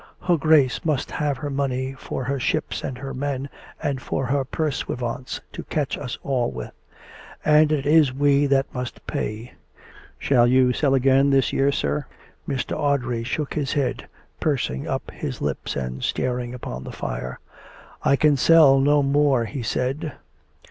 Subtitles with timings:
[0.23, 3.49] Her Grace must have her money for her ships and her men,
[3.83, 6.71] and for her pursuivants to catch us all with;
[7.45, 9.51] and it is we that must pay.
[10.17, 12.07] Shall you sell again this year, sir?"
[12.49, 12.75] Mr.
[12.75, 14.07] Audrey shook his head,
[14.39, 17.39] pursing up his lips and staring upon the fire."
[18.03, 20.13] I can sell no more," he said.